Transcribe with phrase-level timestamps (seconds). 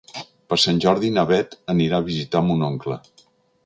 [0.53, 3.03] Per Sant Jordi na Bet anirà a visitar mon oncle.